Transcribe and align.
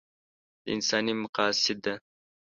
دا 0.63 0.69
انساني 0.75 1.13
مقاصد 1.23 1.77
ده. 1.85 1.93